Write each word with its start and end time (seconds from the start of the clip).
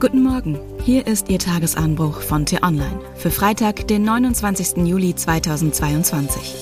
Guten 0.00 0.22
Morgen, 0.22 0.58
hier 0.82 1.06
ist 1.06 1.28
Ihr 1.28 1.38
Tagesanbruch 1.38 2.22
von 2.22 2.46
T-Online 2.46 2.98
für 3.16 3.30
Freitag, 3.30 3.86
den 3.86 4.02
29. 4.02 4.78
Juli 4.86 5.14
2022. 5.14 6.54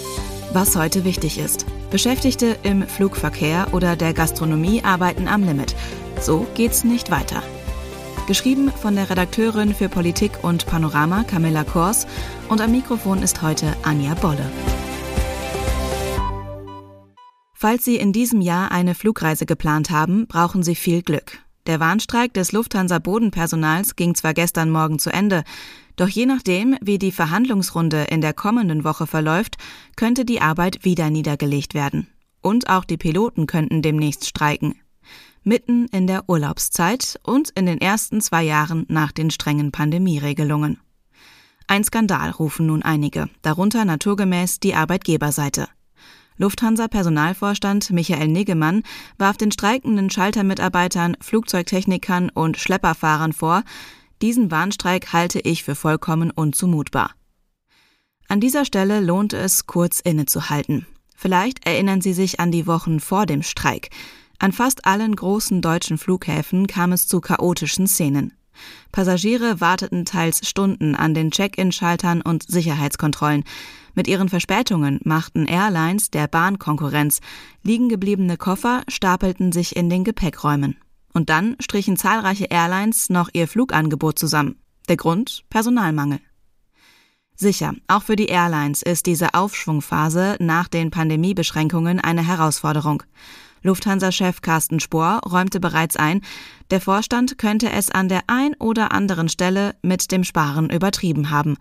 Was 0.52 0.74
heute 0.74 1.04
wichtig 1.04 1.38
ist. 1.38 1.64
Beschäftigte 1.92 2.56
im 2.64 2.82
Flugverkehr 2.82 3.68
oder 3.70 3.94
der 3.94 4.12
Gastronomie 4.12 4.82
arbeiten 4.82 5.28
am 5.28 5.44
Limit. 5.44 5.76
So 6.20 6.48
geht's 6.56 6.82
nicht 6.82 7.12
weiter. 7.12 7.44
Geschrieben 8.26 8.72
von 8.72 8.96
der 8.96 9.08
Redakteurin 9.08 9.72
für 9.72 9.88
Politik 9.88 10.32
und 10.42 10.66
Panorama 10.66 11.22
Camilla 11.22 11.62
Kors 11.62 12.08
und 12.48 12.60
am 12.60 12.72
Mikrofon 12.72 13.22
ist 13.22 13.40
heute 13.42 13.72
Anja 13.84 14.14
Bolle. 14.14 14.50
Falls 17.54 17.84
Sie 17.84 17.98
in 17.98 18.12
diesem 18.12 18.40
Jahr 18.40 18.72
eine 18.72 18.96
Flugreise 18.96 19.46
geplant 19.46 19.90
haben, 19.90 20.26
brauchen 20.26 20.64
Sie 20.64 20.74
viel 20.74 21.02
Glück. 21.02 21.38
Der 21.68 21.80
Warnstreik 21.80 22.32
des 22.32 22.52
Lufthansa-Bodenpersonals 22.52 23.94
ging 23.94 24.14
zwar 24.14 24.32
gestern 24.32 24.70
Morgen 24.70 24.98
zu 24.98 25.10
Ende, 25.10 25.44
doch 25.96 26.08
je 26.08 26.24
nachdem, 26.24 26.78
wie 26.80 26.98
die 26.98 27.12
Verhandlungsrunde 27.12 28.04
in 28.04 28.22
der 28.22 28.32
kommenden 28.32 28.84
Woche 28.84 29.06
verläuft, 29.06 29.56
könnte 29.94 30.24
die 30.24 30.40
Arbeit 30.40 30.86
wieder 30.86 31.10
niedergelegt 31.10 31.74
werden. 31.74 32.08
Und 32.40 32.70
auch 32.70 32.84
die 32.84 32.96
Piloten 32.96 33.46
könnten 33.46 33.82
demnächst 33.82 34.26
streiken. 34.26 34.76
Mitten 35.44 35.88
in 35.88 36.06
der 36.06 36.26
Urlaubszeit 36.26 37.20
und 37.22 37.50
in 37.50 37.66
den 37.66 37.82
ersten 37.82 38.22
zwei 38.22 38.44
Jahren 38.44 38.86
nach 38.88 39.12
den 39.12 39.30
strengen 39.30 39.70
Pandemieregelungen. 39.70 40.80
Ein 41.66 41.84
Skandal 41.84 42.30
rufen 42.30 42.64
nun 42.64 42.82
einige, 42.82 43.28
darunter 43.42 43.84
naturgemäß 43.84 44.58
die 44.58 44.74
Arbeitgeberseite. 44.74 45.68
Lufthansa-Personalvorstand 46.38 47.90
Michael 47.90 48.28
Niggemann 48.28 48.82
warf 49.18 49.36
den 49.36 49.52
streikenden 49.52 50.08
Schaltermitarbeitern, 50.10 51.16
Flugzeugtechnikern 51.20 52.30
und 52.30 52.56
Schlepperfahrern 52.56 53.32
vor, 53.32 53.64
diesen 54.22 54.50
Warnstreik 54.50 55.12
halte 55.12 55.40
ich 55.40 55.62
für 55.62 55.74
vollkommen 55.74 56.30
unzumutbar. 56.30 57.12
An 58.28 58.40
dieser 58.40 58.64
Stelle 58.64 59.00
lohnt 59.00 59.32
es, 59.32 59.66
kurz 59.66 60.00
innezuhalten. 60.00 60.86
Vielleicht 61.16 61.66
erinnern 61.66 62.00
Sie 62.00 62.12
sich 62.12 62.40
an 62.40 62.52
die 62.52 62.66
Wochen 62.66 63.00
vor 63.00 63.26
dem 63.26 63.42
Streik. 63.42 63.90
An 64.38 64.52
fast 64.52 64.86
allen 64.86 65.16
großen 65.16 65.60
deutschen 65.62 65.98
Flughäfen 65.98 66.66
kam 66.66 66.92
es 66.92 67.08
zu 67.08 67.20
chaotischen 67.20 67.86
Szenen. 67.86 68.32
Passagiere 68.92 69.60
warteten 69.60 70.04
teils 70.04 70.46
Stunden 70.46 70.94
an 70.94 71.14
den 71.14 71.30
Check-in-Schaltern 71.30 72.22
und 72.22 72.44
Sicherheitskontrollen. 72.48 73.44
Mit 73.98 74.06
ihren 74.06 74.28
Verspätungen 74.28 75.00
machten 75.02 75.44
Airlines 75.44 76.12
der 76.12 76.28
Bahnkonkurrenz. 76.28 77.18
Liegen 77.64 77.88
gebliebene 77.88 78.36
Koffer 78.36 78.82
stapelten 78.86 79.50
sich 79.50 79.74
in 79.74 79.90
den 79.90 80.04
Gepäckräumen. 80.04 80.76
Und 81.12 81.30
dann 81.30 81.56
strichen 81.58 81.96
zahlreiche 81.96 82.44
Airlines 82.44 83.10
noch 83.10 83.28
ihr 83.32 83.48
Flugangebot 83.48 84.16
zusammen. 84.16 84.62
Der 84.88 84.96
Grund? 84.96 85.42
Personalmangel. 85.50 86.20
Sicher, 87.34 87.74
auch 87.88 88.04
für 88.04 88.14
die 88.14 88.26
Airlines 88.26 88.82
ist 88.82 89.06
diese 89.06 89.34
Aufschwungphase 89.34 90.36
nach 90.38 90.68
den 90.68 90.92
Pandemiebeschränkungen 90.92 91.98
eine 91.98 92.24
Herausforderung. 92.24 93.02
Lufthansa-Chef 93.64 94.42
Carsten 94.42 94.78
Spohr 94.78 95.22
räumte 95.28 95.58
bereits 95.58 95.96
ein, 95.96 96.20
der 96.70 96.80
Vorstand 96.80 97.36
könnte 97.36 97.72
es 97.72 97.90
an 97.90 98.08
der 98.08 98.20
ein 98.28 98.54
oder 98.60 98.92
anderen 98.92 99.28
Stelle 99.28 99.74
mit 99.82 100.12
dem 100.12 100.22
Sparen 100.22 100.70
übertrieben 100.70 101.30
haben. 101.30 101.56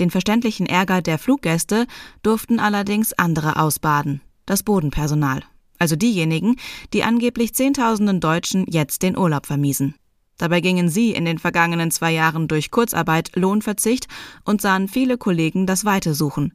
Den 0.00 0.10
verständlichen 0.10 0.66
Ärger 0.66 1.02
der 1.02 1.18
Fluggäste 1.18 1.86
durften 2.22 2.60
allerdings 2.60 3.12
andere 3.12 3.56
ausbaden, 3.56 4.20
das 4.46 4.62
Bodenpersonal, 4.62 5.42
also 5.78 5.96
diejenigen, 5.96 6.56
die 6.92 7.02
angeblich 7.02 7.54
Zehntausenden 7.54 8.20
Deutschen 8.20 8.64
jetzt 8.68 9.02
den 9.02 9.16
Urlaub 9.16 9.46
vermiesen. 9.46 9.94
Dabei 10.38 10.60
gingen 10.60 10.88
sie 10.88 11.10
in 11.10 11.24
den 11.24 11.38
vergangenen 11.38 11.90
zwei 11.90 12.12
Jahren 12.12 12.46
durch 12.46 12.70
Kurzarbeit, 12.70 13.32
Lohnverzicht 13.34 14.06
und 14.44 14.60
sahen 14.60 14.86
viele 14.86 15.18
Kollegen 15.18 15.66
das 15.66 15.84
Weite 15.84 16.14
suchen. 16.14 16.54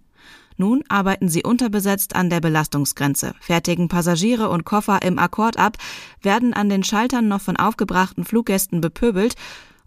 Nun 0.56 0.84
arbeiten 0.88 1.28
sie 1.28 1.44
unterbesetzt 1.44 2.16
an 2.16 2.30
der 2.30 2.40
Belastungsgrenze, 2.40 3.34
fertigen 3.42 3.90
Passagiere 3.90 4.50
und 4.50 4.66
Koffer 4.66 5.02
im 5.02 5.20
Akkord 5.20 5.58
ab, 5.58 5.78
werden 6.22 6.54
an 6.54 6.70
den 6.70 6.84
Schaltern 6.84 7.28
noch 7.28 7.42
von 7.42 7.58
aufgebrachten 7.58 8.24
Fluggästen 8.24 8.80
bepöbelt 8.80 9.36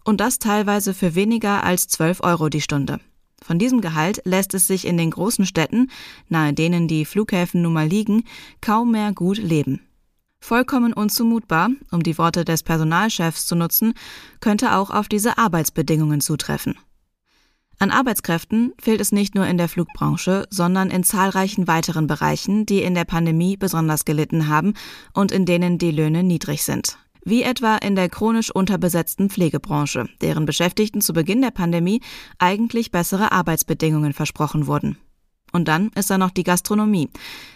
und 0.03 0.19
das 0.21 0.39
teilweise 0.39 0.93
für 0.93 1.15
weniger 1.15 1.63
als 1.63 1.87
12 1.87 2.21
Euro 2.21 2.49
die 2.49 2.61
Stunde. 2.61 2.99
Von 3.47 3.59
diesem 3.59 3.79
Gehalt 3.79 4.21
lässt 4.25 4.53
es 4.55 4.67
sich 4.67 4.85
in 4.85 4.97
den 4.97 5.09
großen 5.09 5.45
Städten, 5.45 5.89
nahe 6.27 6.51
denen 6.51 6.89
die 6.89 7.05
Flughäfen 7.05 7.61
nun 7.61 7.71
mal 7.71 7.87
liegen, 7.87 8.25
kaum 8.59 8.91
mehr 8.91 9.13
gut 9.13 9.37
leben. 9.37 9.79
Vollkommen 10.41 10.91
unzumutbar, 10.91 11.69
um 11.89 12.03
die 12.03 12.17
Worte 12.17 12.43
des 12.43 12.61
Personalchefs 12.61 13.47
zu 13.47 13.55
nutzen, 13.55 13.93
könnte 14.41 14.75
auch 14.75 14.89
auf 14.89 15.07
diese 15.07 15.37
Arbeitsbedingungen 15.37 16.19
zutreffen. 16.19 16.77
An 17.79 17.89
Arbeitskräften 17.89 18.73
fehlt 18.81 18.99
es 18.99 19.13
nicht 19.13 19.33
nur 19.33 19.47
in 19.47 19.57
der 19.57 19.69
Flugbranche, 19.69 20.45
sondern 20.49 20.89
in 20.89 21.05
zahlreichen 21.05 21.67
weiteren 21.67 22.05
Bereichen, 22.05 22.65
die 22.65 22.81
in 22.81 22.95
der 22.95 23.05
Pandemie 23.05 23.55
besonders 23.55 24.03
gelitten 24.03 24.49
haben 24.49 24.73
und 25.13 25.31
in 25.31 25.45
denen 25.45 25.77
die 25.77 25.91
Löhne 25.91 26.21
niedrig 26.21 26.63
sind. 26.63 26.97
Wie 27.27 27.43
etwa 27.43 27.75
in 27.75 27.97
der 27.97 28.07
chronisch 28.07 28.51
unterbesetzten 28.51 29.29
Pflegebranche, 29.29 30.07
deren 30.21 30.45
Beschäftigten 30.45 31.01
zu 31.01 31.11
Beginn 31.11 31.41
der 31.41 31.51
Pandemie 31.51 31.99
eigentlich 32.39 32.89
bessere 32.89 33.33
Arbeitsbedingungen 33.33 34.13
versprochen 34.13 34.65
wurden. 34.65 34.97
Und 35.51 35.67
dann 35.67 35.91
ist 35.95 36.09
da 36.09 36.17
noch 36.17 36.31
die 36.31 36.45
Gastronomie. 36.45 37.09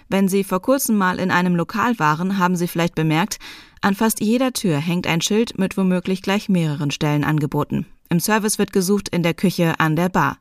Wenn 0.09 0.27
Sie 0.27 0.43
vor 0.43 0.61
kurzem 0.61 0.97
mal 0.97 1.19
in 1.19 1.31
einem 1.31 1.55
Lokal 1.55 1.97
waren, 1.99 2.37
haben 2.37 2.57
Sie 2.57 2.67
vielleicht 2.67 2.95
bemerkt, 2.95 3.39
an 3.79 3.95
fast 3.95 4.19
jeder 4.19 4.51
Tür 4.51 4.77
hängt 4.77 5.07
ein 5.07 5.21
Schild 5.21 5.57
mit 5.57 5.77
womöglich 5.77 6.21
gleich 6.21 6.49
mehreren 6.49 6.91
Stellen 6.91 7.23
angeboten. 7.23 7.85
Im 8.09 8.19
Service 8.19 8.59
wird 8.59 8.73
gesucht, 8.73 9.07
in 9.07 9.23
der 9.23 9.35
Küche, 9.35 9.79
an 9.79 9.95
der 9.95 10.09
Bar. 10.09 10.37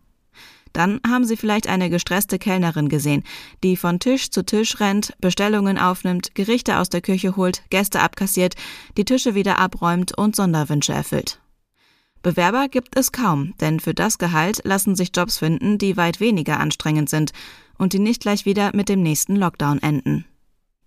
Dann 0.72 1.00
haben 1.06 1.24
Sie 1.24 1.36
vielleicht 1.36 1.68
eine 1.68 1.90
gestresste 1.90 2.38
Kellnerin 2.38 2.88
gesehen, 2.88 3.24
die 3.62 3.76
von 3.76 3.98
Tisch 3.98 4.30
zu 4.30 4.44
Tisch 4.44 4.78
rennt, 4.80 5.14
Bestellungen 5.20 5.78
aufnimmt, 5.78 6.34
Gerichte 6.34 6.78
aus 6.78 6.88
der 6.88 7.00
Küche 7.00 7.36
holt, 7.36 7.62
Gäste 7.70 8.00
abkassiert, 8.00 8.54
die 8.96 9.04
Tische 9.04 9.34
wieder 9.34 9.58
abräumt 9.58 10.16
und 10.16 10.36
Sonderwünsche 10.36 10.92
erfüllt. 10.92 11.40
Bewerber 12.22 12.68
gibt 12.68 12.96
es 12.96 13.12
kaum, 13.12 13.54
denn 13.60 13.80
für 13.80 13.94
das 13.94 14.18
Gehalt 14.18 14.60
lassen 14.64 14.94
sich 14.94 15.10
Jobs 15.14 15.38
finden, 15.38 15.78
die 15.78 15.96
weit 15.96 16.20
weniger 16.20 16.60
anstrengend 16.60 17.08
sind 17.08 17.32
und 17.78 17.94
die 17.94 17.98
nicht 17.98 18.20
gleich 18.20 18.44
wieder 18.44 18.70
mit 18.74 18.88
dem 18.90 19.02
nächsten 19.02 19.36
Lockdown 19.36 19.80
enden. 19.80 20.26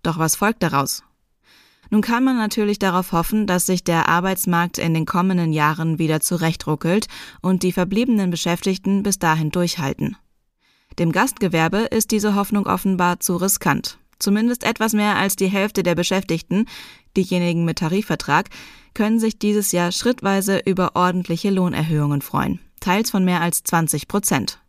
Doch 0.02 0.18
was 0.18 0.36
folgt 0.36 0.62
daraus? 0.62 1.02
Nun 1.90 2.00
kann 2.00 2.24
man 2.24 2.36
natürlich 2.36 2.78
darauf 2.78 3.12
hoffen, 3.12 3.46
dass 3.46 3.66
sich 3.66 3.84
der 3.84 4.08
Arbeitsmarkt 4.08 4.78
in 4.78 4.94
den 4.94 5.06
kommenden 5.06 5.52
Jahren 5.52 5.98
wieder 5.98 6.20
zurechtruckelt 6.20 7.06
und 7.40 7.62
die 7.62 7.72
verbliebenen 7.72 8.30
Beschäftigten 8.30 9.02
bis 9.02 9.18
dahin 9.18 9.50
durchhalten. 9.50 10.16
Dem 10.98 11.12
Gastgewerbe 11.12 11.78
ist 11.78 12.10
diese 12.10 12.34
Hoffnung 12.34 12.66
offenbar 12.66 13.20
zu 13.20 13.36
riskant. 13.36 13.98
Zumindest 14.18 14.64
etwas 14.64 14.92
mehr 14.92 15.16
als 15.16 15.36
die 15.36 15.48
Hälfte 15.48 15.82
der 15.82 15.94
Beschäftigten, 15.94 16.66
diejenigen 17.16 17.64
mit 17.64 17.78
Tarifvertrag, 17.78 18.48
können 18.94 19.18
sich 19.18 19.38
dieses 19.38 19.72
Jahr 19.72 19.92
schrittweise 19.92 20.58
über 20.64 20.92
ordentliche 20.94 21.50
Lohnerhöhungen 21.50 22.22
freuen, 22.22 22.60
teils 22.80 23.10
von 23.10 23.24
mehr 23.24 23.40
als 23.40 23.64
20 23.64 24.06
Prozent. 24.06 24.60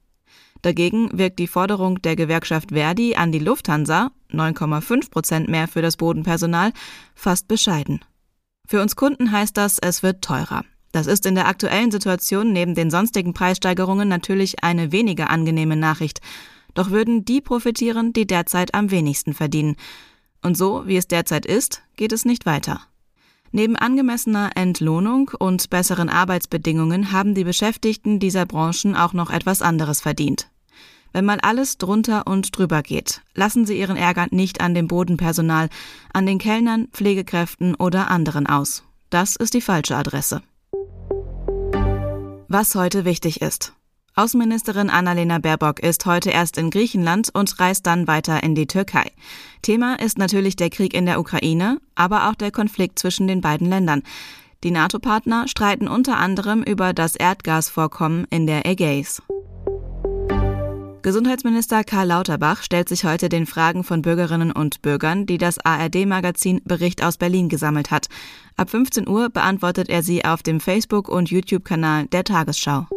Dagegen 0.63 1.15
wirkt 1.15 1.37
die 1.37 1.47
Forderung 1.47 2.01
der 2.01 2.15
Gewerkschaft 2.15 2.71
Verdi 2.71 3.15
an 3.15 3.31
die 3.31 3.39
Lufthansa 3.39 4.11
9,5 4.35 5.09
Prozent 5.09 5.49
mehr 5.49 5.67
für 5.67 5.81
das 5.81 5.97
Bodenpersonal 5.97 6.71
fast 7.15 7.47
bescheiden. 7.47 8.01
Für 8.67 8.81
uns 8.81 8.95
Kunden 8.95 9.31
heißt 9.31 9.55
das, 9.57 9.79
es 9.79 10.03
wird 10.03 10.23
teurer. 10.23 10.63
Das 10.91 11.07
ist 11.07 11.25
in 11.25 11.35
der 11.35 11.47
aktuellen 11.47 11.91
Situation 11.91 12.53
neben 12.53 12.73
den 12.73 12.89
sonstigen 12.89 13.33
Preissteigerungen 13.33 14.07
natürlich 14.07 14.63
eine 14.63 14.91
weniger 14.91 15.29
angenehme 15.29 15.75
Nachricht. 15.75 16.21
Doch 16.73 16.89
würden 16.89 17.25
die 17.25 17.41
profitieren, 17.41 18.13
die 18.13 18.25
derzeit 18.25 18.73
am 18.73 18.91
wenigsten 18.91 19.33
verdienen. 19.33 19.75
Und 20.41 20.57
so, 20.57 20.83
wie 20.85 20.97
es 20.97 21.07
derzeit 21.07 21.45
ist, 21.45 21.83
geht 21.95 22.11
es 22.11 22.25
nicht 22.25 22.45
weiter. 22.45 22.81
Neben 23.51 23.75
angemessener 23.75 24.51
Entlohnung 24.55 25.31
und 25.39 25.69
besseren 25.69 26.09
Arbeitsbedingungen 26.09 27.11
haben 27.11 27.35
die 27.35 27.43
Beschäftigten 27.43 28.19
dieser 28.19 28.45
Branchen 28.45 28.95
auch 28.95 29.13
noch 29.13 29.29
etwas 29.31 29.61
anderes 29.61 30.01
verdient. 30.01 30.49
Wenn 31.15 31.23
mal 31.23 31.39
alles 31.39 31.77
drunter 31.77 32.27
und 32.27 32.57
drüber 32.57 32.83
geht, 32.83 33.21
lassen 33.35 33.65
Sie 33.65 33.79
Ihren 33.79 33.95
Ärger 33.95 34.27
nicht 34.31 34.59
an 34.59 34.73
dem 34.73 34.89
Bodenpersonal, 34.89 35.69
an 36.11 36.25
den 36.25 36.39
Kellnern, 36.39 36.89
Pflegekräften 36.91 37.73
oder 37.73 38.11
anderen 38.11 38.47
aus. 38.47 38.83
Das 39.11 39.37
ist 39.37 39.53
die 39.53 39.61
falsche 39.61 39.95
Adresse. 39.95 40.41
Was 42.49 42.75
heute 42.75 43.05
wichtig 43.05 43.41
ist. 43.41 43.71
Außenministerin 44.15 44.89
Annalena 44.89 45.39
Baerbock 45.39 45.79
ist 45.79 46.05
heute 46.05 46.31
erst 46.31 46.57
in 46.57 46.69
Griechenland 46.69 47.29
und 47.33 47.61
reist 47.61 47.85
dann 47.85 48.07
weiter 48.07 48.43
in 48.43 48.53
die 48.53 48.67
Türkei. 48.67 49.09
Thema 49.61 49.97
ist 50.01 50.17
natürlich 50.17 50.57
der 50.57 50.69
Krieg 50.69 50.93
in 50.93 51.05
der 51.05 51.21
Ukraine, 51.21 51.79
aber 51.95 52.27
auch 52.29 52.35
der 52.35 52.51
Konflikt 52.51 52.99
zwischen 52.99 53.27
den 53.27 53.39
beiden 53.39 53.69
Ländern. 53.69 54.03
Die 54.65 54.71
NATO-Partner 54.71 55.47
streiten 55.47 55.87
unter 55.87 56.17
anderem 56.17 56.61
über 56.61 56.91
das 56.91 57.15
Erdgasvorkommen 57.15 58.27
in 58.31 58.47
der 58.47 58.65
Ägäis. 58.65 59.21
Gesundheitsminister 61.05 61.83
Karl 61.83 62.07
Lauterbach 62.07 62.63
stellt 62.63 62.89
sich 62.89 63.05
heute 63.05 63.29
den 63.29 63.45
Fragen 63.45 63.83
von 63.83 64.01
Bürgerinnen 64.01 64.51
und 64.51 64.81
Bürgern, 64.81 65.27
die 65.27 65.37
das 65.37 65.63
ARD-Magazin 65.63 66.61
Bericht 66.65 67.03
aus 67.03 67.17
Berlin 67.17 67.47
gesammelt 67.47 67.91
hat. 67.91 68.07
Ab 68.57 68.71
15 68.71 69.07
Uhr 69.07 69.29
beantwortet 69.29 69.87
er 69.87 70.01
sie 70.01 70.25
auf 70.25 70.41
dem 70.41 70.59
Facebook- 70.59 71.07
und 71.07 71.29
YouTube-Kanal 71.29 72.07
der 72.07 72.23
Tagesschau. 72.23 72.87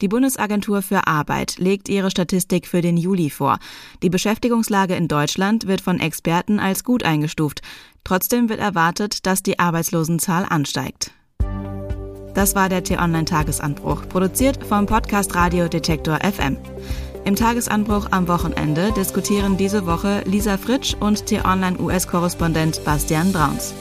Die 0.00 0.08
Bundesagentur 0.08 0.80
für 0.80 1.06
Arbeit 1.06 1.58
legt 1.58 1.90
ihre 1.90 2.10
Statistik 2.10 2.68
für 2.68 2.80
den 2.80 2.96
Juli 2.96 3.28
vor. 3.28 3.58
Die 4.02 4.08
Beschäftigungslage 4.08 4.94
in 4.94 5.08
Deutschland 5.08 5.66
wird 5.66 5.82
von 5.82 6.00
Experten 6.00 6.58
als 6.58 6.84
gut 6.84 7.02
eingestuft. 7.02 7.60
Trotzdem 8.02 8.48
wird 8.48 8.60
erwartet, 8.60 9.26
dass 9.26 9.42
die 9.42 9.58
Arbeitslosenzahl 9.58 10.46
ansteigt. 10.48 11.12
Das 12.34 12.54
war 12.54 12.68
der 12.68 12.82
T-Online-Tagesanbruch, 12.82 14.08
produziert 14.08 14.64
vom 14.64 14.86
Podcast 14.86 15.34
Radio 15.34 15.68
Detektor 15.68 16.18
FM. 16.20 16.56
Im 17.24 17.36
Tagesanbruch 17.36 18.08
am 18.10 18.28
Wochenende 18.28 18.92
diskutieren 18.92 19.56
diese 19.56 19.86
Woche 19.86 20.22
Lisa 20.26 20.58
Fritsch 20.58 20.94
und 20.98 21.26
T-Online-US-Korrespondent 21.26 22.84
Bastian 22.84 23.32
Brauns. 23.32 23.72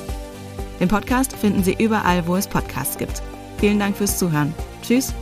Den 0.80 0.88
Podcast 0.88 1.36
finden 1.36 1.64
Sie 1.64 1.76
überall, 1.78 2.26
wo 2.28 2.36
es 2.36 2.48
Podcasts 2.48 2.98
gibt. 2.98 3.22
Vielen 3.58 3.80
Dank 3.80 3.98
fürs 3.98 4.18
Zuhören. 4.18 4.54
Tschüss 4.82 5.14